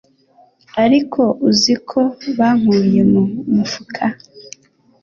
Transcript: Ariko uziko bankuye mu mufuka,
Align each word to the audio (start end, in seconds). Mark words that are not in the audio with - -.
Ariko 0.83 1.21
uziko 1.49 1.99
bankuye 2.37 3.01
mu 3.11 3.21
mufuka, 3.55 4.03